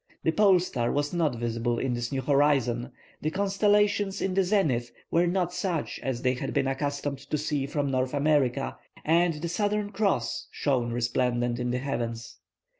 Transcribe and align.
The 0.23 0.31
pole 0.31 0.59
star 0.59 0.91
was 0.91 1.13
not 1.13 1.35
visible 1.35 1.77
in 1.77 1.93
this 1.93 2.11
new 2.11 2.21
horizon, 2.23 2.91
the 3.21 3.29
constellations 3.29 4.19
in 4.19 4.33
the 4.33 4.43
zenith 4.43 4.91
were 5.11 5.27
not 5.27 5.53
such 5.53 5.99
as 6.01 6.23
they 6.23 6.33
had 6.33 6.55
been 6.55 6.65
accustomed 6.65 7.19
to 7.19 7.37
see 7.37 7.67
from 7.67 7.91
North 7.91 8.15
America, 8.15 8.77
and 9.05 9.35
the 9.35 9.47
Southern 9.47 9.91
Cross 9.91 10.47
shone 10.49 10.91
resplendent 10.91 11.59
in 11.59 11.69
the 11.69 11.77
heavens. 11.77 12.39